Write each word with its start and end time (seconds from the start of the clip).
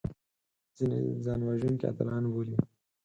ځینې 0.77 0.99
ځانوژونکي 1.23 1.85
اتلان 1.87 2.23
بولي 2.31 2.57